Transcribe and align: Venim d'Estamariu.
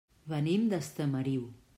Venim 0.31 0.63
d'Estamariu. 0.71 1.47